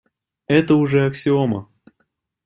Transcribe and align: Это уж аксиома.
Это 0.47 0.73
уж 0.79 0.95
аксиома. 0.95 1.67